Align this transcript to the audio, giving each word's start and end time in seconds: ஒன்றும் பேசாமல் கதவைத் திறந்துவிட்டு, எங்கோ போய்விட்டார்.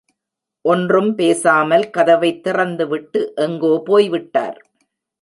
ஒன்றும் 0.65 1.15
பேசாமல் 1.15 1.89
கதவைத் 1.89 2.43
திறந்துவிட்டு, 2.43 3.33
எங்கோ 3.35 3.81
போய்விட்டார். 3.85 4.59